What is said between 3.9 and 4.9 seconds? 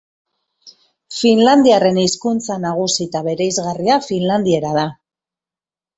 finlandiera da.